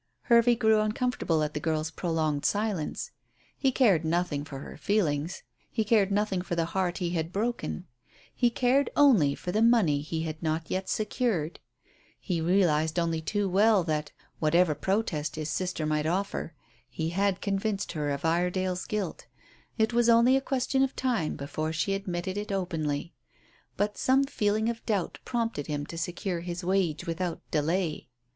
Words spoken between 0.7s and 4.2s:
uncomfortable at the girl's prolonged silence. He cared